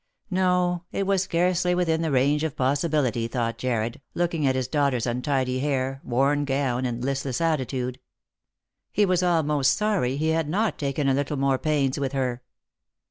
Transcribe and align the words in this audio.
No, 0.31 0.85
it 0.91 1.05
was 1.05 1.21
scarcely 1.21 1.75
within 1.75 2.01
the 2.01 2.09
range 2.09 2.43
of 2.43 2.55
possibility, 2.55 3.27
thought 3.27 3.59
Jarred, 3.59 4.01
looking 4.15 4.47
at 4.47 4.55
his 4.55 4.67
daughter's 4.67 5.05
untidy 5.05 5.59
hair, 5.59 6.01
worn 6.03 6.43
gown, 6.43 6.87
and 6.87 7.03
listless 7.05 7.39
attitude. 7.39 7.99
He 8.91 9.05
was 9.05 9.21
almost 9.21 9.77
sorry 9.77 10.17
he 10.17 10.29
had 10.29 10.49
not 10.49 10.79
taken 10.79 11.07
a 11.07 11.13
little 11.13 11.37
more 11.37 11.59
pains 11.59 11.99
with 11.99 12.13
her. 12.13 12.41